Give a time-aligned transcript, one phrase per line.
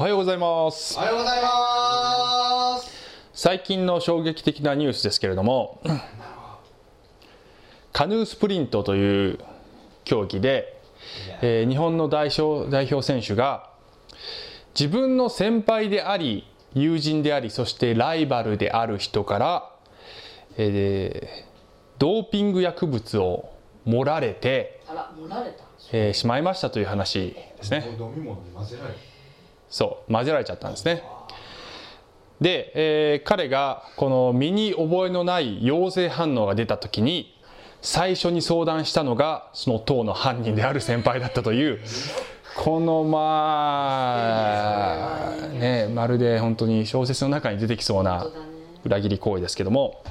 [0.00, 0.96] おはようございます。
[0.96, 2.88] おはようございます。
[3.32, 5.80] 最近の衝撃的なニュースですけれども
[7.92, 9.40] カヌースプリントという
[10.04, 10.80] 競技で、
[11.42, 13.70] えー日本の代表代表選手が
[14.78, 19.72] 自分の先輩であり友人でありそしてライバルである人から、
[20.58, 21.48] えー
[21.98, 23.52] ドーピング薬物を
[23.84, 24.80] 盛られて。
[25.92, 27.84] えーしまいましたという話ですね。
[27.98, 28.98] 飲み物に混ぜられる
[29.70, 31.02] そう混ぜられちゃったんですね
[32.40, 37.34] で、えー彼がこの身に覚えのない陽性反応が出た時に
[37.82, 41.80] 最初に相談したのがその党の犯人である先輩だったという
[42.56, 43.28] このま
[45.32, 48.26] あねまるで本当に小説の中に出てきそうな。
[48.84, 50.02] 裏切り行為ですけども、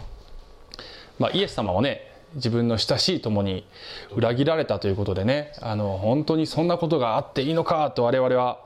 [1.20, 2.02] まあ、イエス様はね
[2.36, 3.66] 自分の親しい友に
[4.12, 8.60] 裏切られたということでねあの本当にそんなことがあっていいのかと我々は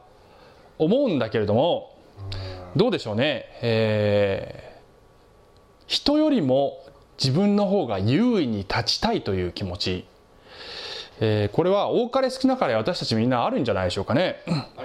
[0.83, 1.95] 思うんだけれども
[2.75, 4.71] どうでしょうね、えー
[5.87, 6.85] 人よりも
[7.21, 10.05] 自分の方が優位に立ちたいという気持ち、
[11.19, 14.37] えーこれは多かれ少なかれ私たちみんなあるんじゃないでしょうかね。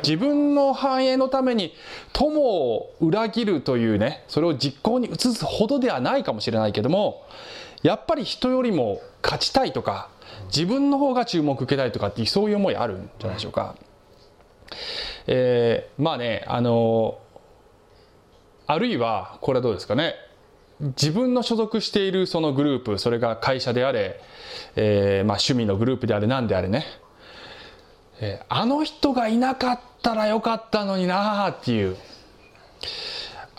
[0.02, 1.72] 自分の繁栄のために
[2.12, 7.22] 友を裏切るというねそれを実行に移すほどではないかもしれないけども
[7.84, 10.10] やっぱり人よりも勝ちたいとか
[10.46, 13.76] 自分の方が注目受けたいとかってそういう思いあるんじゃないでしょうか。
[15.26, 17.18] えーまあねあの
[18.66, 20.14] あるいはこれはどうですかね。
[20.80, 24.20] 自分の所属しているそのグループそれが会社であれ、
[24.74, 26.84] えーまあ、趣味のグループであれ何であれね、
[28.20, 31.96] えーあの人がいなかったらよかったのになあっていう。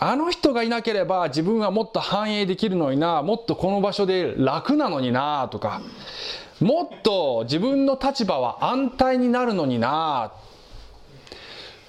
[0.00, 5.80] あの人がいなければ自分はもっと繁栄できるのになもっとこの場所で楽なのになとか。
[6.60, 10.32] もっと自分の立場は安泰になるのにな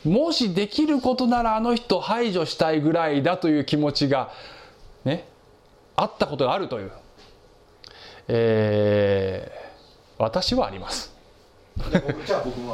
[0.05, 4.31] もしできることならあの人排除したいぐらいだという気持ちが
[5.03, 5.27] ね
[5.95, 6.91] あったことがあるという、
[8.27, 9.59] えー
[10.21, 11.13] 私はあります。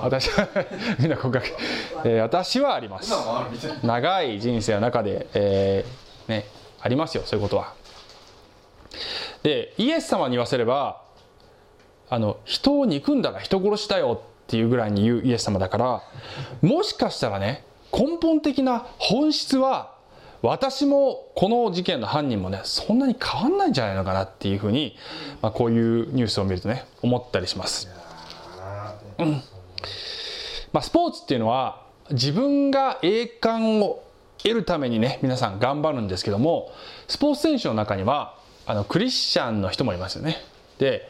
[0.01, 0.47] 私は
[0.97, 1.47] みんな告白、
[2.05, 3.13] えー私はあります。
[3.83, 6.45] 長い人生の中で、えーね、
[6.81, 7.73] ありますよそういうことは。
[9.43, 11.01] でイエス様に言わせれば
[12.09, 16.03] あの人を憎んだら人殺しだよっていうぐらいに言うイエス様だから
[16.61, 19.95] もしかしたらね根本的な本質は
[20.41, 24.95] 私もこの事件の犯人もねそんなに変わんないんじゃないのかなっていうふうに、
[25.41, 27.89] まあ、こういうニュースを見るとね思ったりします。
[28.59, 29.41] あー
[30.71, 34.03] まあ、スポーツっていうのは自分が栄冠を
[34.37, 36.71] 得るためにね皆さん頑張るんですけども
[37.07, 40.37] スポーツ選手の中にはあのクリスチャンの人もいますよね
[40.77, 41.09] で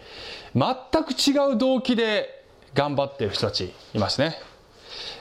[0.54, 2.35] 全く違う動機で
[2.76, 4.36] 頑張ってる人たちいますね、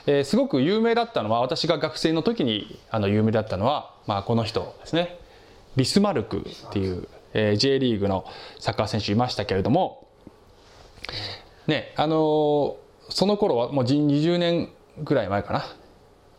[0.06, 5.18] えーすごく有名だったのは私が学生の時にあの有名だったのは、まあ、この人ですね。
[5.76, 8.24] ビスマルクっていう、えー J リーグの
[8.58, 10.06] サッカー選手いましたけれども
[11.66, 12.74] ねあのー
[13.10, 14.70] その頃はもう20年
[15.02, 15.64] ぐらい前かな。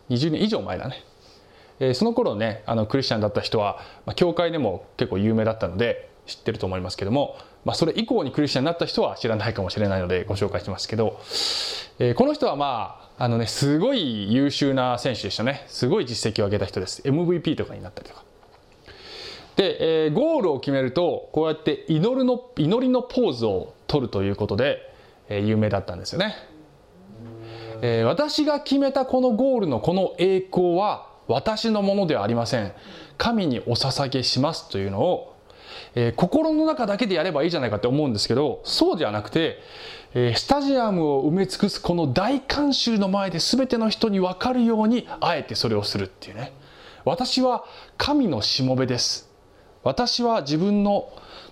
[0.09, 1.03] 20年以上前だね、
[1.79, 11.19] えーその頃ねあのクリスチャンだった人は、まあ、教会でも結構有名だったので知ってると思いますけども、まあ、それ以降にクリスチャンになった人は知らないかもしれないのでご紹介しますけど、
[11.99, 15.63] えーこの人はまああのねすごい優秀な選手でしたね。
[15.67, 17.01] すごい実績を上げた人です。
[17.03, 18.23] MVP とかになったりとか。
[19.55, 24.93] で、えーゴールを決めるとこうやって祈るの祈りのポーズを取るということで、
[25.29, 26.35] えー有名だったんですよね、
[27.81, 32.73] えー私が決めたこのゴールのこの栄光は私のものではありません。
[33.17, 35.34] 神にお捧げしますというのを、
[35.95, 39.59] えー心の中だけでやればいいじゃないかって思うんですけどそうではなくて、
[40.13, 46.53] えースタジアムを埋め尽くすこの大観衆の前で全ての人に分かるようにあえてそれをするっていうね。
[47.03, 47.65] 私は
[47.97, 49.29] 神のしもべです。
[49.83, 51.09] 私は自分の、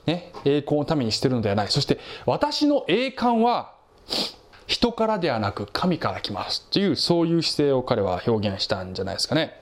[0.08, 1.68] ね、栄光のためにしてるのではない。
[1.68, 3.74] そして私の栄冠は
[4.66, 9.60] 人からではなく神から来ますというそういう姿勢を彼は表現したんじゃないですかね、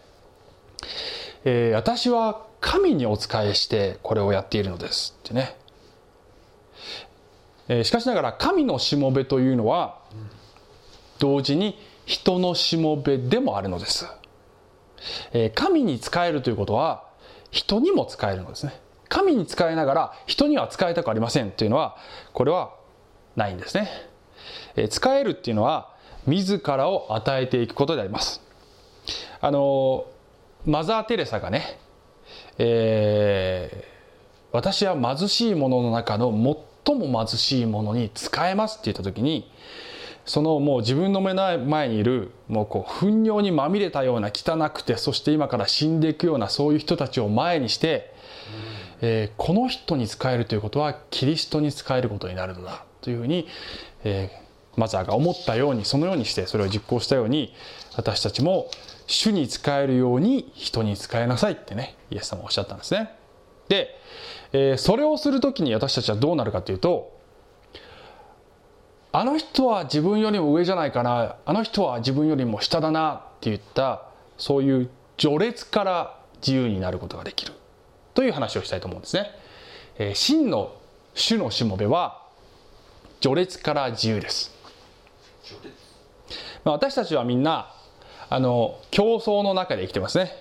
[1.44, 5.58] えー私は神にお仕えしてこれをやっているのですってね、
[7.68, 10.00] えーしかしながら神のしもべというのは
[11.19, 14.08] 同時に人のしもべでもあるのです、
[15.34, 17.04] えー神に仕えるということは
[17.50, 18.80] 人にも使えるのですね。
[19.10, 21.98] 神に使えながら人には使いたくありませんというのは
[22.31, 22.74] これは
[23.36, 23.90] ないんですね、
[24.75, 25.90] えー使えるっていうのは
[26.28, 28.42] 自らを与えていくことであります。
[29.42, 30.06] あの
[30.66, 31.80] マザー・テレサがね、
[32.57, 33.92] えー
[34.51, 36.30] 私は貧しいものの中の
[36.86, 39.50] 最も貧しいものに使えますって言った時に
[40.25, 48.13] そのもう自分の目の前にいるもうこう糞尿にまみれたような汚くてそして今から死んでいくようなそういう人たちを前にして、
[49.01, 53.48] えーこの人に仕えるということはキリストに仕えることになるのだというふうに、
[54.03, 57.53] えーマザーが思ったようにそのようにしてそれを実行したように
[57.98, 58.71] 私たちも
[59.12, 63.13] 主に仕えるように人に仕えなさいってねイエス様はおっしゃったんですね。
[63.68, 64.00] で、
[64.54, 67.19] えーそれをする時に私たちはどうなるかというと
[69.12, 74.04] あの人は自分よりも上じゃないかなあの人は自分よりも下だなっていった
[74.38, 77.52] そういう序列から自由になることができる
[78.13, 79.31] という話をしたいと思うんですね。
[79.98, 80.74] えー真の
[81.13, 82.22] 主のしもべは
[83.19, 84.56] 序列から自由です。
[86.63, 87.74] まあ私たちはみんな
[88.33, 90.31] あの競争の中で生きてますね、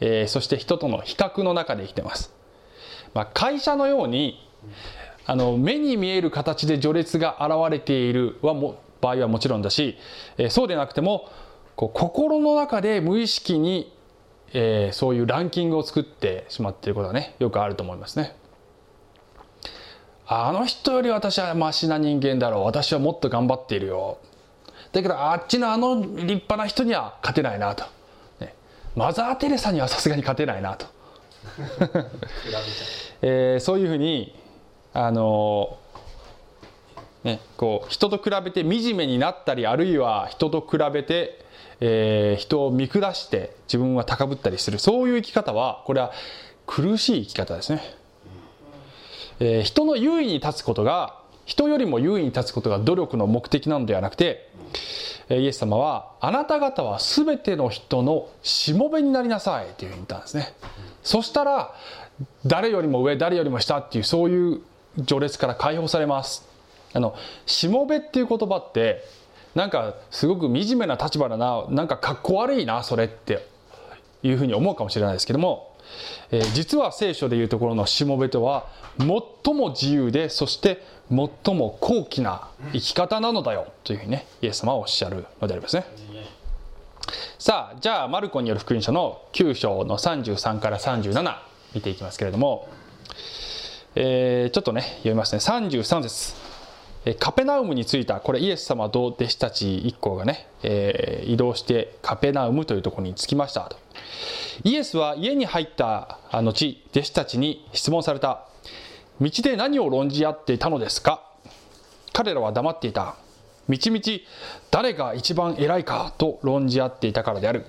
[0.00, 2.34] えーそして人との比較の中で生きてます、
[3.14, 4.46] まあ、会社のように
[5.24, 9.96] あの目に見える形で序列が現れているはも場合はもちろんだし、
[10.36, 11.30] えーそうでなくても
[11.76, 13.90] こう心の中で無意識に、
[14.52, 18.36] えーそういうランキングを作ってしまっていることがねよくあると思いますね。
[20.26, 22.64] あの人より私はマシな人間だろう。
[22.64, 24.18] 私はもっと頑張っているよ。
[24.92, 27.84] だけどあっちのあの立派な人には勝てないなと、
[28.40, 28.54] ね、
[28.96, 30.86] マザー・テレサにはさすがに勝てないなと、
[33.22, 34.34] えーそういうふうに
[34.92, 35.78] あの
[37.22, 41.44] ね、こう人と比べて惨めになったりあるいは人と比べて、
[41.80, 44.78] えー人を見下して自分は高ぶったりする。
[44.78, 46.12] そういう生き方はこれは
[46.66, 47.82] 苦しい生き方ですね。
[49.38, 54.49] えー人の優位に立つことが人よりも優位に立つことが努力の目的なのではなくてえー
[55.30, 60.52] イエス様はあなた方は全ての人のしもべになりなさいというふうに言ったんですね。
[61.02, 61.74] そしたら
[62.44, 64.60] 誰よりも上誰よりも下っていうそういう
[65.06, 66.48] 序列から解放されます。
[66.92, 67.14] あの
[67.46, 69.04] しもべっていう言葉って
[69.54, 73.46] なんかすごく惨めな立場だななんかかっこ悪いなそれって
[74.22, 75.69] いうふうに思うかもしれないですけども、
[76.30, 85.84] えー実は聖書でいうところのしもべとは最も自由でそして最も高貴な生き方なのだよというふうにねイエス様はおっしゃるのでありますね。
[87.38, 91.38] さあじゃあマルコによる福音書の9章の33から37
[91.74, 92.68] 見ていきますけれども、
[93.94, 95.38] えーちょっとね読みますね。
[95.40, 96.49] 33節。
[97.18, 103.76] カペナウムに着いたこれイエス様と弟子たち一行がね、えー移動してカペナウムというところに着きましたと。
[104.64, 108.46] イエスは家に入った後弟子たちに質問された。
[109.20, 111.22] 道で何を論じ合っていたのですか？
[112.12, 113.16] 彼らは黙っていた。
[113.68, 114.26] みちみち
[114.70, 116.12] 誰が一番偉いか？
[116.18, 117.64] と論じ合っていたからである。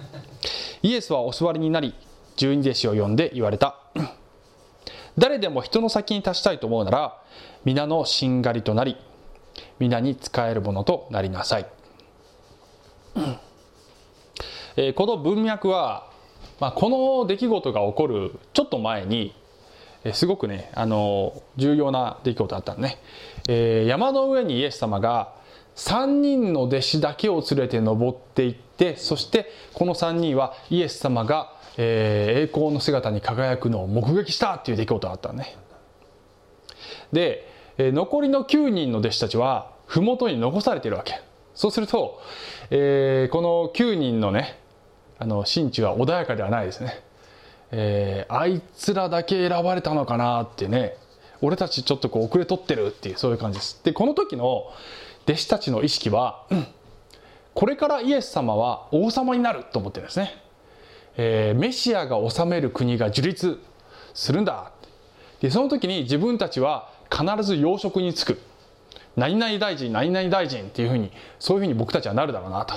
[0.81, 1.94] イエスはお座りになり
[2.36, 3.77] 十二弟子を呼んで言われた。
[5.18, 7.22] 誰でも人の先に立ちたいと思うなら
[7.66, 8.98] 皆のしんがりとなり
[9.80, 11.66] 皆に仕えるものとなりなさい、
[14.75, 16.10] えーこの文脈は、
[16.60, 16.90] まあ、こ
[17.22, 19.36] の出来事が起こるちょっと前に
[20.04, 22.98] えーすごくねあの重要な出来事だったのね、
[23.50, 25.34] えー山の上にイエス様が
[25.75, 35.58] 3人の弟子だけを連れて登っていってそしてこの3人はイエス様が、えー栄光の姿に輝くのを目撃したっていう出来事があったのね。
[37.12, 37.50] で、
[37.88, 41.22] え残りの9人の弟子たちは麓に残されているわけ。
[41.56, 42.22] そうすると、
[42.70, 44.60] えーこの9人のね
[45.20, 47.03] あの心中は穏やかではないですね。
[47.72, 50.96] えーあいつらだけ選ばれたのかなってね
[51.41, 53.82] 俺たちちょっとこう遅れとってるっていうそういう感じです。
[53.84, 54.72] でこの時の
[55.24, 56.67] 弟子たちの意識は、うん
[57.53, 60.41] これからイエス様は王様になると思ってるんですね、
[61.17, 63.60] えーメシアが治める国が樹立
[64.13, 64.72] するんだ。
[65.41, 68.41] でその時に自分たちは必ず要職に就く。
[69.15, 72.75] 何々大臣何々大臣っていうふうにそういうふうに僕たちはなるだろうなと。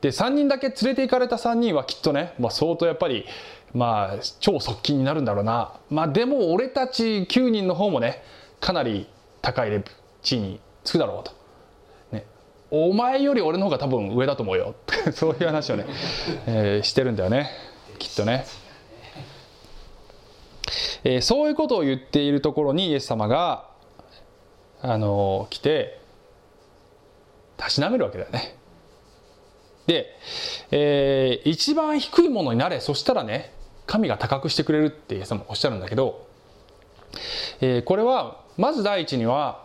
[0.00, 3.24] で3人だけ連れて行かれた3人はきっとね、まあ、相当やっぱり
[3.72, 5.74] まあ超側近になるんだろうな。
[5.90, 8.22] まあでも俺たち9人の方もね
[8.60, 9.08] かなり
[9.42, 9.90] 高いレベル
[10.22, 11.32] 地位につくだろうと、
[12.16, 12.24] ね、
[12.70, 14.74] お前より俺の方が多分上だと思うよ。
[15.12, 15.86] そういう話をね、
[16.46, 17.50] えーしてるんだよね。
[17.98, 18.46] きっとね、
[21.04, 23.68] えーそういうことを言っているところにイエス様が
[24.82, 26.00] あの来て
[27.56, 28.56] たしなめるわけだよね
[29.86, 30.16] で、
[30.70, 33.52] えー一番低いものになれそしたらね
[33.86, 36.26] 神が高くしてくれるってイエス様おっしゃるんだけど、
[37.60, 39.62] えーこれはまず第一には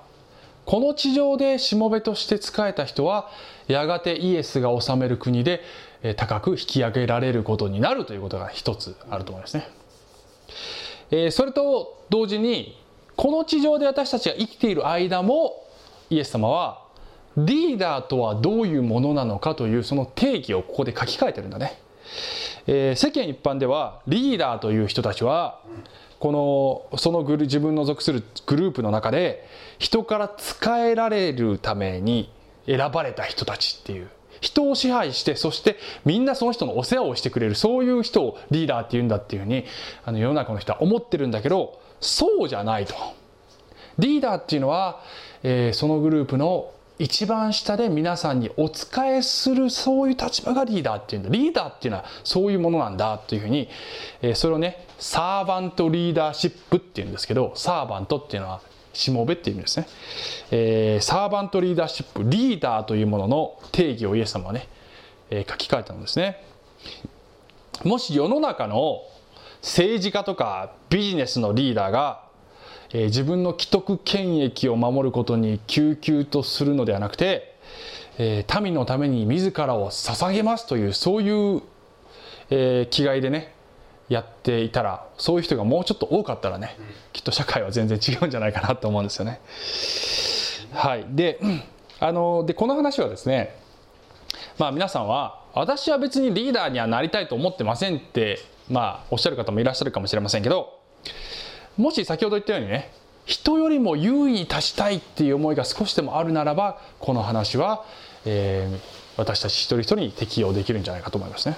[0.65, 3.29] この地上でしもべとして仕えた人は
[3.67, 5.63] やがてイエスが治める国で
[6.15, 9.67] 高く引き上げられることになるということが一つあると思いますね。
[11.11, 12.77] えーそれと同時に
[13.15, 15.67] この地上で私たちが生きている間も
[16.09, 16.85] イエス様は
[17.37, 21.79] リーダーとはどういうものなのかというその定義をここで書き換えてるんだね、
[22.67, 25.61] えー、世間一般ではリーダーという人たちは
[26.19, 29.47] このそのグル自分の属するグループの中で
[29.77, 32.31] 人から仕えられるために
[32.65, 34.09] 選ばれた人たちっていう。
[34.41, 39.65] 人を支配してそしてみんなその人のお世話をしてくれるそういう人をリーダーって言うんだっていうふうに
[40.05, 42.95] あの世の中の人は思ってるんだけどそうじゃないと。
[43.97, 45.01] リーダーっていうのは、
[45.43, 53.69] えー、そのグループの一番下で皆さんにお仕えするそういう立場がリーダーっていうんだリーダーっていうのはそういうものなんだというふうに、
[54.21, 58.61] えー、それをねサーバントリーダーシップっていうんですけどサーバントっていうのは
[58.99, 59.87] しもべっていう意味ですね、
[60.51, 64.67] えー、サーバントリーダーシップリーダーというものの定義をイエス様はね、
[65.29, 66.43] えー、書き換えたんですね。
[67.83, 69.03] もし世の中の
[69.61, 72.23] 政治家とかビジネスのリーダーが、
[72.91, 77.55] えー、自分の既得権益を守ることに救急とするのではなくて、
[78.17, 81.61] えー、民のために自らを捧げますというそういう、
[82.49, 83.53] えー、気概でね
[84.09, 86.75] やっていたらそういう人がもうちょっと多かったらね
[87.13, 89.39] きっと社会は全然違うんじゃないかなと思うんですよね。
[90.73, 91.39] はい、で
[91.99, 93.55] あのでこの話はですね
[94.57, 98.39] まあ皆さんは私は別にリーダーにはなりたいと思ってませんって
[98.69, 100.79] まあおっしゃる方もいらっしゃるかもしれませんけど
[101.77, 102.91] もし先ほど言ったようにね
[103.25, 107.85] 人よりも優位に立ちたいっていう思いが少しでもあるならばこの話は、
[108.25, 108.79] えー、
[109.17, 111.55] 私たち一人一人に適用できるんじゃないかと思いますね。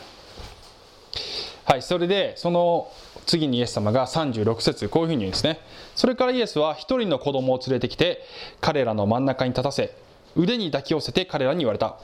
[1.65, 2.91] はい、それでその
[3.25, 5.60] 次にイエス様が36節こういうふうに言うんですね。
[5.96, 8.24] それからイエスは一人の子供を連れてきて
[8.60, 9.96] 彼らの真ん中に立たせ
[10.36, 11.98] 腕に抱き寄せて彼らに言われた、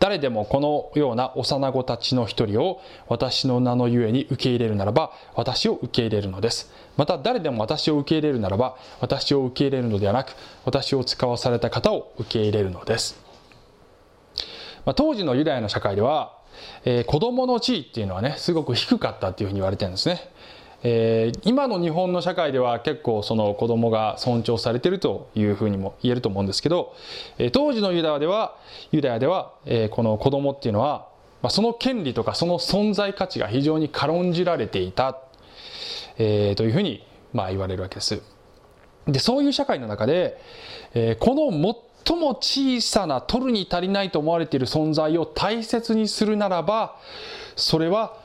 [0.00, 6.72] 誰でもこのような幼子たちの一人を私の名のゆえに受け入れるならば私を受け入れるのです。
[6.96, 10.34] また誰でも私を受け入れるならば私を受け入れるのではなく
[10.64, 13.16] 私を使わされた方を受け入れるのです、
[14.84, 16.33] まあ、当時のユダヤの社会では
[16.84, 20.30] えー、子供の地位っていうのはねすごく低かったっていうふうに言われてるんですね。
[20.86, 26.94] えー、今の日本の社会では結構その子供が尊重されてるというふうにも言えると思うんですけど、
[27.38, 28.56] えー、当時のユダヤでは
[28.92, 31.08] ユダヤでは、えー、この子供っていうのは、
[31.40, 35.18] まあ、その権利とかその存在価値が非常に軽んじられていた、
[36.18, 38.20] えー、というふうにまあ言われるわけです。
[39.06, 40.38] でそういう社会の中で、
[40.94, 41.50] えー、この
[42.06, 46.96] 最も小さな取るに足りないと思われている存在を大切にするならば
[47.56, 48.16] それは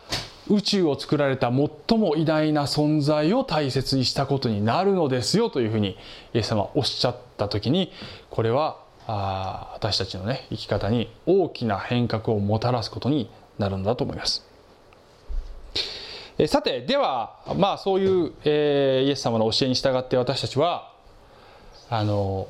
[0.49, 5.97] 宇宙を作られた最も偉大な存在を大切にしたことになるのですよというふうに
[6.33, 7.91] イエス様おっしゃった時に
[8.29, 14.45] これはあ私たちのね生き方に大きな変革をもたらすことになるんだと思います。
[16.37, 20.93] えさてではまあそういう、えー、イエス様の教えに従って私たちは
[21.89, 22.47] あの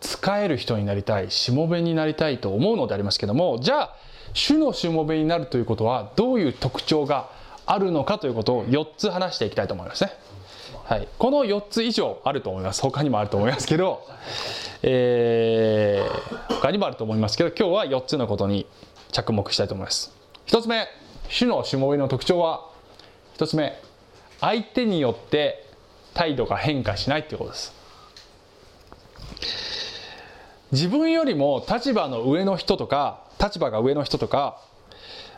[0.00, 3.96] 使える人になりたいしもべになりたいと思うのでありますけどもじゃあ
[4.34, 7.30] 主のしもべになるということはどういう特徴が
[7.66, 10.12] あるのかということを4つ話していきたいと思いますね。
[10.84, 12.80] はい、この4つ以上あると思います。
[12.80, 14.06] 他にもあると思いますけど、
[14.82, 18.66] えー、他にもあると思いますけど今日は4つのことに
[19.12, 20.14] 着目したいと思います。
[20.46, 20.86] 1つ目
[21.28, 22.70] 主のしもべの特徴は
[23.36, 23.78] 1つ目
[24.40, 25.66] 相手によって
[26.14, 27.77] 態度が変化しないということです。
[30.72, 34.60] 自分よりも立場の上の人とか立場が上の人とか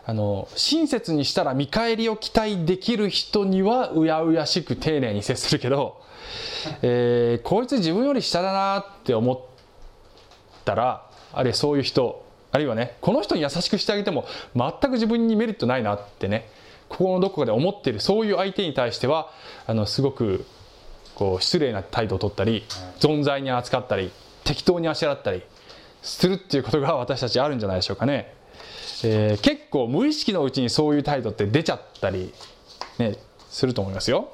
[0.04, 6.00] あの親切にしたら見返りを期待できる人にはうやうやしく丁寧に接するけど、
[6.82, 9.40] えー、こいつ自分より下だなって思っ
[10.64, 16.48] たらあるいはそういう人あるいはねこの人に優しくしてあげても全く自分にメリットないなってね
[16.88, 19.30] 心のどこかで思ってるそういう相手に対しては
[19.66, 20.44] あのすごく
[21.14, 22.64] こう失礼な態度を取ったり
[22.98, 24.10] 存在に扱ったり
[24.44, 25.42] 適当にあしらったり
[26.02, 28.34] するっていうことが私たちあるんじゃないでしょうかね。
[29.02, 32.32] えー、結構無意識のうちにそういう態度って出ちゃったり、
[32.98, 33.16] ね、
[33.48, 34.32] すると思いますよ。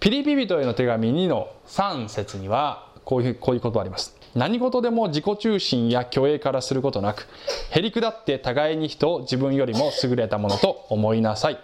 [0.00, 4.16] ピリピ人への手紙2の3節にはこういうこういう言葉あります。
[4.34, 7.26] 何事でも自己中心や虚栄からすることなく
[7.70, 11.58] へりくだって互いに人を自分よりも優れたものと思いなさい。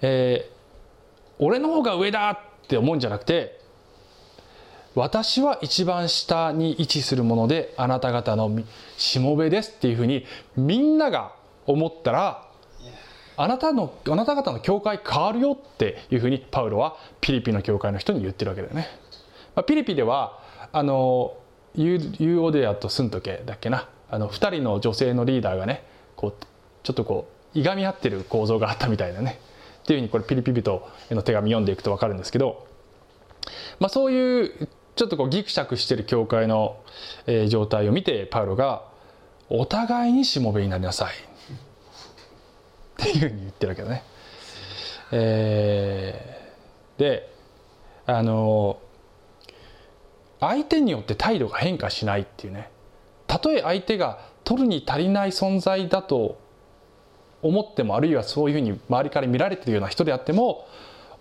[0.00, 3.57] えー、俺の方が上だって思うんじゃなくて
[4.94, 8.50] 私は一番下に位置するものであなた方の
[8.96, 10.24] しもべですっていうふうに
[10.56, 11.32] みんなが
[11.66, 12.48] 思ったら
[13.36, 18.88] あなたのあなた方の教会変わるよっていうふうにパウロはピリピの教会の人に言ってるわけだよね。
[19.54, 20.40] まあ、ピリピでは
[20.72, 21.36] あの
[21.76, 23.88] ユーオデアとスントケだっけな。
[24.10, 25.84] あの2人の女性のリーダーがね
[26.16, 26.34] こう
[26.82, 29.38] ちょっとこういがみ合ってる構造があったみたいなね。
[29.82, 32.66] っていうふうにこれピリピ人への手紙読んでいくと分かるんですけど、
[33.78, 34.68] まあ、そういう
[34.98, 36.76] ちょっとこうギクシャクしてる教会の、
[37.26, 38.82] えー状態を見てパウロが
[39.48, 41.14] 「お互いにしもべになりなさい」
[43.04, 44.02] っていうふうに言ってるわけだね。
[45.12, 47.32] えーで
[48.06, 48.78] あの
[50.40, 52.70] 相手によって態度が変化しないっていうね
[53.28, 56.40] たとえ相手が取るに足りない存在だと
[57.40, 60.66] 思ってもあるいはそういうふうに周りから見られてるような人であっても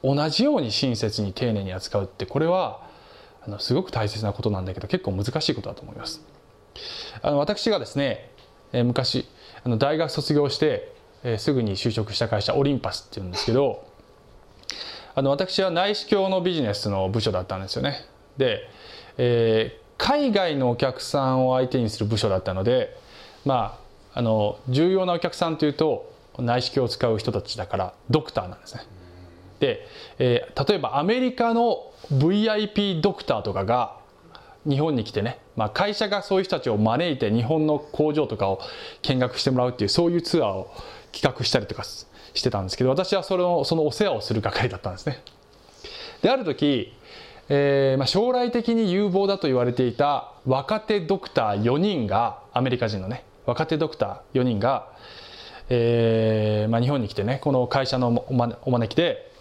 [0.04, 2.87] 同じように親切に丁寧に扱うってこれは
[3.48, 6.22] あのすごく大切なことなんだけど結構難しいことだと思います。
[7.22, 8.30] あの私がですね、
[8.72, 9.28] 昔
[9.64, 10.94] あの大学卒業して、
[11.38, 13.86] すぐに就職した会社オリンパスっていうんですけど
[15.16, 18.06] あの私は内視鏡のビジネスの部署だったんですよね。
[18.38, 18.70] で、
[19.18, 22.96] えー海外のお客さんを相手にする部署だったので
[23.46, 23.80] ま
[24.14, 28.82] ああの重要なお客さんというと内視鏡を使う人たちだからドクターなんですね。
[29.60, 29.88] で、
[30.20, 33.98] えー例えばアメリカの VIP ドクターとかが
[34.68, 38.60] 日本に来てね、まあ、会社がそういう人たちを招いて日本の工場とかを
[39.02, 40.72] 見学してもらうっていうそういうツアーを
[41.12, 45.24] 企画したりとかしてたんですけど私はそのそのお世話をする係だったんですね。
[46.22, 46.94] である時、
[47.48, 54.92] えーまあ、将来的に有望だと言われていた若手ドクター4人がアメリカ人のね若手ドクター4人が、
[55.70, 59.32] えーまあ、日本に来てねこの会社のお招きで、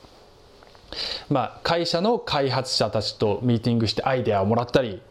[1.29, 5.03] まあ、会社の開発者たちとミーティングしてアイデアをもらったり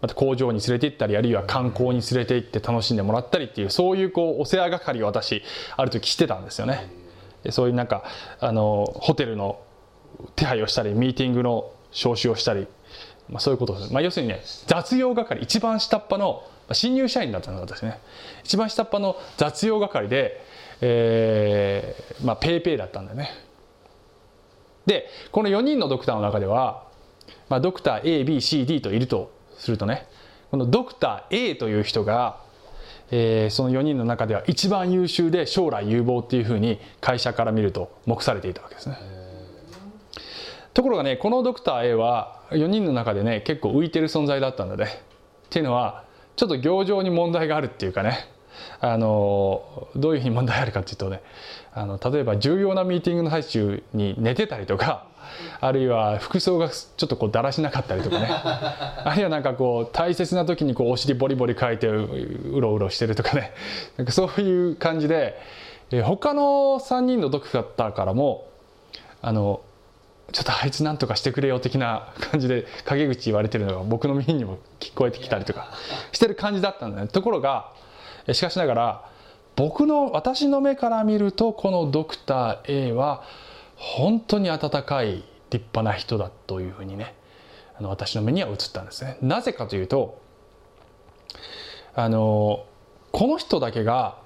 [0.00, 5.42] また工場に連れて行ったりあるいは観光に連れて行って楽しんでもらったりっていうそういうこうお世話係を私
[5.76, 6.90] ある時してたんですよね。
[7.50, 8.04] そういうなんか
[8.40, 9.60] あのホテルの
[10.36, 12.66] 手配をしたりミーティングの招集をしたり、
[13.28, 17.98] まあ、そういうことです、まあ、要するにね雑用係一番下っ端の新入社員だったの私ね。
[18.44, 20.42] 一番下っ端の雑用係で、
[20.80, 23.30] えーまあ、ペイペイだったんだよね。
[24.86, 26.84] でこの4人のドクターの中では、
[27.48, 30.06] まあ、ドクター ABCD といるとするとね
[30.50, 32.40] このドクター A という人が、
[33.10, 38.98] えーその4人の中では一番優秀で将来有望っていうふうに会社から見ると目されていたわけですね。
[40.72, 44.84] ところがねこのドクター A は4人の中でね結構浮いてる存在だったんだね。
[44.84, 46.04] っていうのは
[46.36, 48.28] ちょっと行情に問題があるっていうかね
[48.80, 51.22] あのどういうふうに問題あるかっていうとね
[51.74, 55.06] あの例えば重要なミーティングの最中に寝てたりとか
[55.60, 58.28] あるいは服装がちょっとこうだらしなかったりとかね。
[58.30, 63.52] あるいはなんかこう大切な時にこうお尻ボリボリかいてううろうろしてるとかね。
[63.96, 65.38] なんかそういう感じで
[65.90, 66.42] えー他の
[66.78, 68.48] 3人のドクターからも
[69.22, 69.60] あの
[70.32, 75.68] ちょっとあいつなんとかしてくれよ的な 感じで陰口言われてるのが僕の耳にも聞こえてきたりとか
[76.12, 77.08] してる感じだったんだね。
[77.08, 77.70] ところが
[78.26, 79.13] えしかしながら
[79.56, 83.22] 僕の私の目から見るとこのドクター A は
[83.76, 87.14] 本当に温かい立派な人だというふうにね
[87.78, 90.20] あの私の目には映ったんですねなぜかというと
[91.94, 92.66] あの
[93.12, 94.18] この人だけが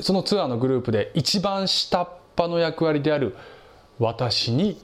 [0.00, 3.36] そのツアーのグループで一番下っ端の役割である
[3.98, 4.80] 私に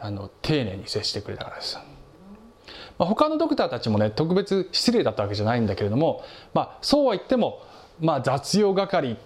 [0.00, 1.78] あの丁寧に接してくれたからです。
[2.98, 6.22] まあ、他のドクターたちもね特別失礼だったわけじゃないんだけれども、
[6.52, 7.62] まあ、そうは言っても、
[8.00, 9.16] まあ、雑用係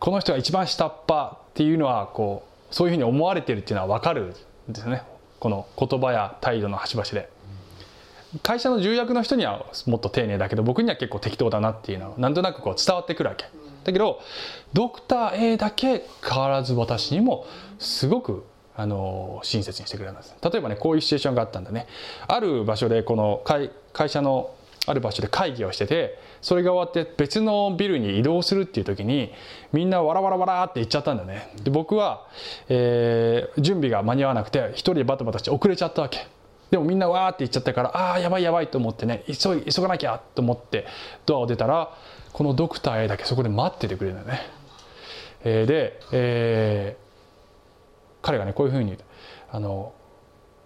[0.00, 4.34] この人が一番下っ端っていうのはこうそういうふうに思われてるっていうのは分かる
[4.68, 5.02] んですね。
[5.38, 7.30] この言葉や態度の端々で。
[8.42, 13.44] 会社の重役の人にはもっと丁寧だけど僕には結構適当だなっていうのはなんとなくこう伝わってくるわけ。
[13.84, 14.20] だけど
[14.72, 17.46] ドクター A だけ変わらず私にも
[17.78, 18.44] すごく
[18.76, 21.86] あの親切にしてくれたんです例えばねこういうシチュエーションがあったんだね。
[22.26, 24.50] ある場所でこの会会社の
[24.86, 29.32] ある場所で会議をしててそれが終わって別のビルに移動するっていう時に
[29.72, 31.50] みんなわらわらわらって行っちゃったんだね。
[31.62, 32.26] で僕は、
[32.68, 36.26] えー準備が間に合わなくて一人でバタバタして遅れちゃったわけ。
[36.70, 40.86] でもみんなわーって行っちゃったからああやばいやばいと思ってね急い急がなきゃと思って
[41.24, 41.96] ドアを出たら
[42.34, 44.46] このドクター A だけそこで待っててくれるんだよね、
[45.44, 47.04] えーで、えー
[48.20, 48.98] 彼がねこういうふうに
[49.50, 49.94] あの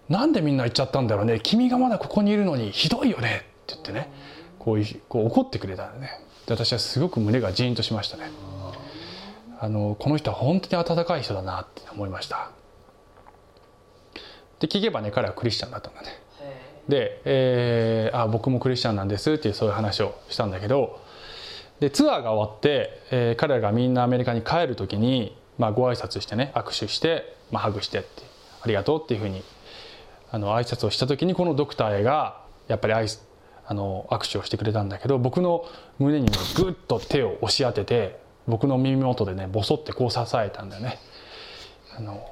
[0.09, 1.39] なんでみんな行っちゃったんだろうね。
[1.41, 3.37] 君がまだここにいるのにひどいよね。
[3.37, 4.11] って言ってね。
[4.59, 6.11] こういうこう怒ってくれたんだね。
[6.45, 8.29] で私はすごく胸がジーンとしましたね。
[9.61, 12.51] あのこの人は本当に温かい人だなって思いました。
[14.59, 16.07] で聞けばね彼はクリスチャンだったんだね。
[16.87, 20.99] で、えーあ僕もクリスチャンなんですっていうそういう話をしたんだけど
[21.79, 28.23] でツアーが終わって、えー彼らがみんなアメリカに帰る時に、まあ、ご挨拶してね握手して、まあ、ハグしてって
[28.61, 29.43] ありがとうっていうふうに
[30.31, 33.19] あの挨拶をした時にこのドクター A がやっぱり挨拶
[33.69, 35.63] あの握手をしてくれたんだけど僕の
[35.99, 40.97] 胸にグッと手を押し当てて僕の耳元でねボソってこう支えたんだよね。
[41.95, 42.31] あの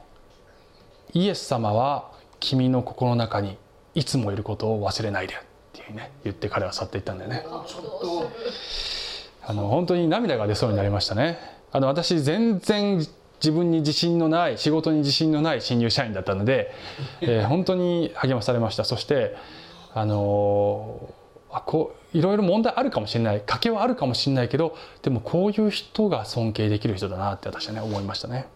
[1.14, 3.58] イエス様は君の心の中に
[3.94, 5.38] いつもいることを忘れないでっ
[5.74, 7.46] ていうね言って彼は去っていったんだよね。
[9.46, 11.38] あの本当に涙が出そうになりましたね。
[11.72, 16.74] あの私全然自分に自信のない仕事に自信のない新入社員だったので、
[17.22, 18.84] えー本当に励まされました。
[18.84, 19.36] そして
[19.94, 21.00] あの
[21.52, 23.42] あこういろいろ問題あるかもしれない。
[23.42, 28.48] 賭けはあるかもしれないけどでもこういう人が尊敬できる人だなって私はね思いましたね。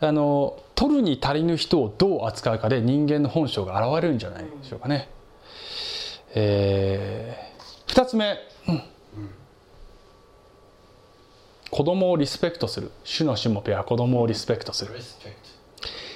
[0.00, 5.08] あの取るに足りぬ人をどう扱うかで人間の本性が現れるんじゃないでしょうかね。
[6.34, 8.36] えー、2つ目、
[8.68, 8.82] うん。
[11.70, 12.90] 子供をリスペクトする。
[13.04, 14.94] 主のしもべは子供をリスペクトする。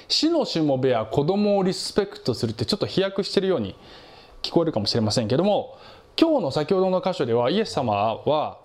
[0.07, 3.75] 主のしもべは子供をリスペクトするってちょっと飛躍してるように
[4.41, 5.77] 聞こえるかもしれませんけども
[6.19, 8.57] 今日の先ほどの箇所ではイエス様は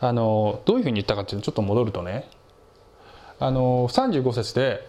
[0.00, 2.28] あのどういうふうに言ったかっていうとちょっと戻るとね
[3.38, 4.86] あの35節で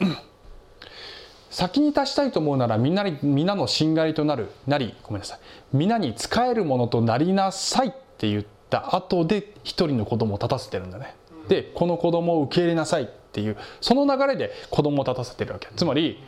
[1.50, 5.40] 「先に立ちたいと思うならみんなに皆のしんがりとなるなりごめんなさい
[5.74, 11.16] 皆に仕えるものとなりなさい」って言った後で一人の子供を立たせてるんだね。
[11.48, 16.24] でこの子供を受け入れなさいっていうその流れで子供を立たせてるわけつまり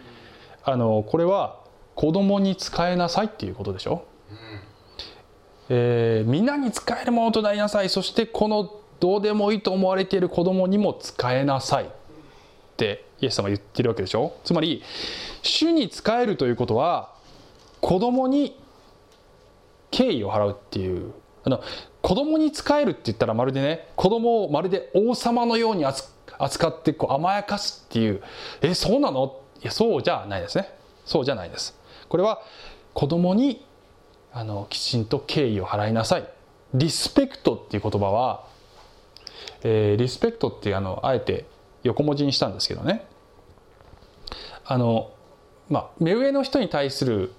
[0.63, 1.60] あのこれは
[1.97, 4.05] 子供に仕えなさいっていうことでしょ？
[4.31, 4.36] う、
[5.69, 7.89] えー皆に仕えるものとなりなさい。
[7.89, 11.88] そしてこのどうでもいいと思われている子供にも仕えなさいっ
[12.77, 14.38] てイエス様は言ってるわけでしょ？
[14.43, 14.83] つまり
[15.41, 17.15] 主に仕えるということは
[17.81, 18.60] 子供に
[19.89, 21.13] 敬意を払うっていう。
[21.45, 21.63] あの
[22.03, 28.21] 子供に仕えるって言ったらまるでね子供をまるで王様のように扱扱ってこう甘やかすっていう。
[28.62, 29.41] えそうなの？
[29.63, 30.69] いやそうじゃないですね。
[31.03, 31.75] そうじゃないです。
[32.10, 32.41] これは
[32.93, 33.65] 子供に
[34.34, 36.28] あのきちんと敬意を払いなさい。
[36.74, 38.46] リスペクトっていう言葉は、
[39.63, 41.46] えーリスペクトっていうあのあえて
[41.84, 43.06] 横文字にしたんですけどね。
[44.65, 45.12] あの
[45.70, 47.32] まあ目上の人に対する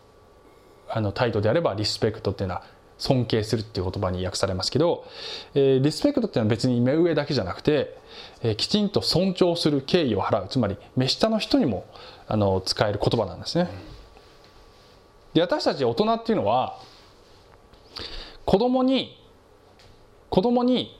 [0.88, 2.62] あの態度であればリスペクトっていうのは
[2.96, 5.04] 尊敬するっていう言葉に訳されますけど、
[5.54, 7.96] えーリスペクトっていうのは別に目上だけじゃなくて、
[8.42, 10.48] えーきちんと尊重する敬意を払う。
[10.48, 11.85] つまり目下の人にも
[12.26, 13.68] あの使える言葉なんですね。
[15.34, 16.78] で私たち大人っていうのは
[18.44, 19.20] 子供に
[20.30, 20.98] 子供に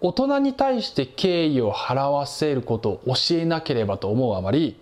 [0.00, 4.76] 大人に対して敬意を払わせることを教えなければと思うあまり、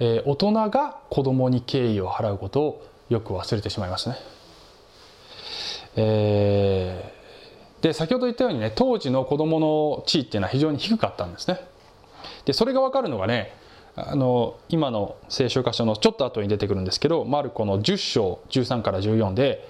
[0.00, 4.16] えー大人が子供に敬意を払うことをよく忘れてしまいますね。
[5.96, 7.24] えー
[7.84, 11.60] で先ほど言ったようにね当時の子供の地位っていうのは非常に低かったんですね。
[12.46, 13.54] でそれが分かるのがね
[13.96, 19.66] あの今の聖書箇所のちょっと後に出てくるんですけどマルコの10章13から14で、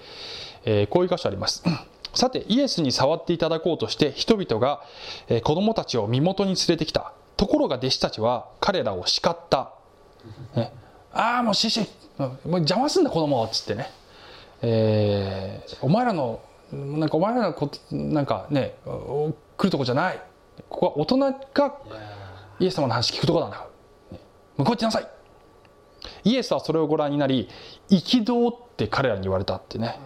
[0.65, 1.63] えーこういう箇所あります。
[2.15, 4.81] さてイエスに触っていただこうとして人々が、
[5.27, 7.13] えー子供たちを身元に連れてきた。
[7.37, 9.73] ところが弟子たちは彼らを叱った、
[10.55, 10.71] ね、
[11.13, 11.81] ああもう獅子
[12.17, 13.91] もう邪魔すんだ子供っつってね、
[14.61, 16.39] えーお前らの
[16.71, 20.19] なんかお前らのことなんかねお来るとこじゃない。
[20.69, 21.17] ここは大人
[21.53, 21.75] が
[22.59, 23.57] イエス様の話聞くとこなんだ。
[23.57, 23.74] から、ね
[24.57, 25.07] 向こう行ってなさい。
[26.23, 27.49] イエスはそれをご覧になり
[27.89, 29.99] 憤って彼らに言われたってね。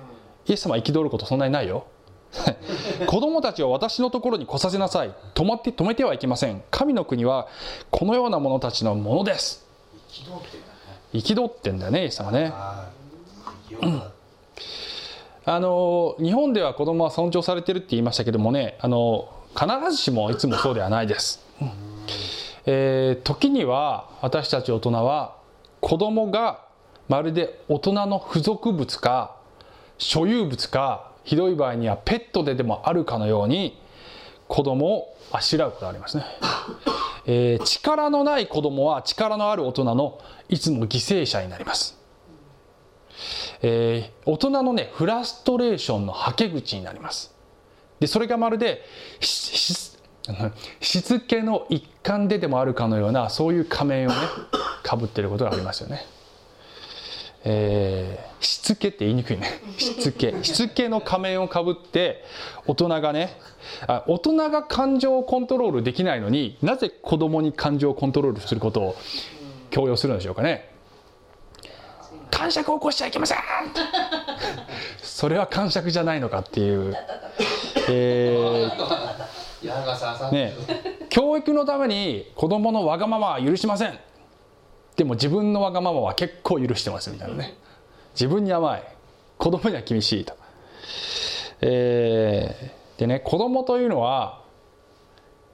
[0.47, 1.85] イエス様は憤ることそんなにないよ。
[3.07, 5.13] 子供たちを私のところに来させなさい。
[5.33, 6.63] 止まって止めてはいけません。
[6.71, 7.47] 神の国は
[7.91, 9.65] このような者たちのものです。
[10.09, 11.11] 憤ってんだね。
[11.13, 12.43] 憤ってんだよねイエス様ね。
[12.49, 12.89] は
[13.71, 13.75] い。
[13.75, 14.19] 憤った
[15.45, 21.43] あの日本では子供は尊重されてるって言いましたけどもねあの必ずしもいつもそうではないです、
[22.65, 25.37] えー時には私たち大人は
[25.81, 26.65] 子供が
[27.07, 29.35] まるで大人の付属物か
[29.97, 33.81] 所有物かひどい場合にはペットででもあるかのように
[34.47, 36.23] 子供をあしらうことがありますね、
[37.25, 40.19] えー力のない子供は力のある大人の
[40.49, 41.97] いつも犠牲者になります。
[43.61, 47.33] えー大人のねフラストレーションのはけ口になります。
[47.99, 48.81] でそれがまるで
[50.81, 54.15] しつけの一環ででもあるかのようなそういう仮面をね
[54.83, 56.05] かぶってることがありますよね。
[57.45, 59.61] えーしつけって言いにくいね。
[59.77, 60.33] しつけ。
[60.43, 62.23] しつけの仮面をかぶって
[62.67, 63.37] 大人がね
[63.87, 68.95] あ大人が感情をコントロールできないのになぜ子供に感情をコントロールすることを
[69.71, 70.69] 強要するのでしょうかね。
[72.31, 73.37] 感触を起こしちゃいけません。
[75.01, 76.95] それは感触じゃないのかっていう、
[77.89, 79.48] えー
[80.31, 80.53] ね、
[81.09, 83.99] 教育のために子供のわがままは許しません。
[84.95, 87.57] でも自分のわがままは結構許してますみたいなね。
[88.13, 88.83] 自分に甘い。
[89.37, 90.33] 子供には厳しいと、
[91.61, 94.43] えーでね子供というのは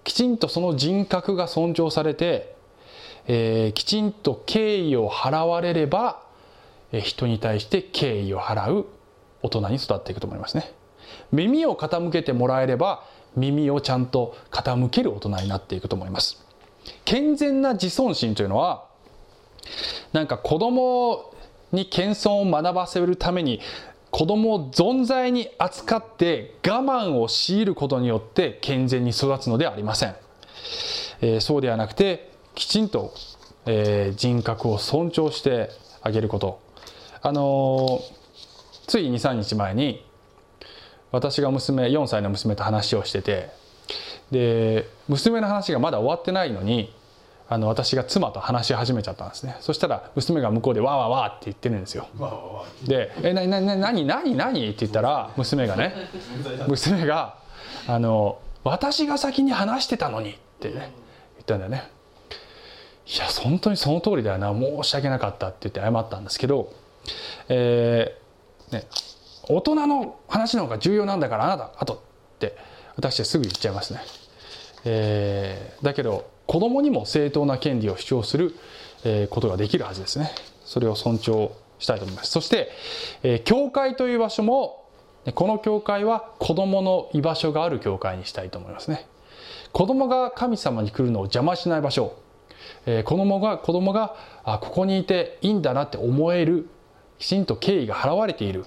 [0.03, 2.55] きちんとその人格が尊重されて、
[3.27, 6.23] えーきちんと敬意を払われれば、
[6.91, 8.87] えー人に対して敬意を払う
[9.43, 10.73] 大人に育っていくと思いますね。
[11.31, 13.03] 耳を傾けてもらえれば
[13.35, 16.43] 耳をちゃんと傾ける大人になっていくと思います。
[17.03, 18.85] 健全な自尊心というのは
[20.13, 21.33] なんか子供
[21.71, 23.59] に謙遜を学ばせるために
[24.11, 30.15] 子供を存在に扱って我慢を強いることによって健全に育つのではありません、
[31.21, 33.13] えーそうではなくてきちんと、
[33.65, 35.69] えー人格を尊重して
[36.01, 36.61] あげること。
[37.21, 38.25] あのー
[38.87, 40.04] つい23日前に
[41.15, 43.49] 私が娘4歳の娘と話をしてて
[44.31, 46.93] で娘の話がまだ終わってないのに
[47.47, 49.55] あの私が妻と話し始めちゃったんですね。
[49.59, 52.07] そしたら娘が向こうでわーわーわーって言ってるんですよ。
[52.17, 55.93] わあわあわあで「えななな何何何?」って言ったら娘がね
[56.67, 57.35] 娘が
[57.87, 60.81] 「あの私が先に話してたのに」ってね言
[61.43, 61.89] ったんだよね。
[63.07, 64.51] いや本当にその通りだよな。
[64.51, 66.73] 申し訳なかったって言って謝ったんですけど
[67.47, 68.87] えーね
[69.49, 72.57] 大人の話の方が重要なんだからあなたあとって
[72.95, 73.99] 私はすぐ言っちゃいますね、
[74.85, 78.55] えーだけど子供にも正当な権利を主張する、
[79.03, 80.31] えーことができるはずですね。
[80.63, 82.31] それを尊重したいと思います。
[82.31, 82.69] そして、
[83.23, 84.85] えー教会という場所も
[85.33, 89.07] この教会は子供の居場所がある教会にしたいと思いますね。
[89.71, 92.13] 子供が神様に来るのを邪魔しない場所。
[92.85, 96.69] えー子供が子供があここにいていいんだなって思える
[97.17, 98.65] きちんと敬意が払われている、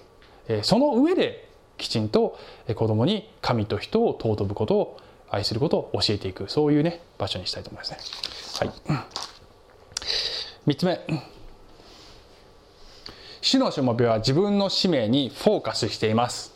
[0.62, 2.38] その上できちんと
[2.74, 7.98] 子供に神と人を尊ぶことを愛することを教えていくそういうね場所にしたいと思いますね。
[8.58, 8.98] は
[10.66, 11.00] い、3つ目。
[13.40, 16.52] 主のしもべは自分の使命にフォーカスしています。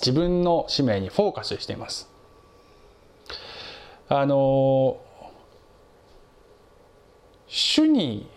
[0.00, 2.08] 自分の使命にフォーカスしています。
[4.08, 5.00] あの
[7.46, 8.28] 主に